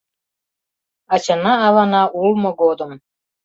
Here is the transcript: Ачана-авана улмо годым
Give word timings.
Ачана-авана 1.13 2.01
улмо 2.21 2.49
годым 2.61 2.91